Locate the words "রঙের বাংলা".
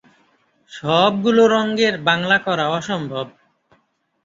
1.47-2.37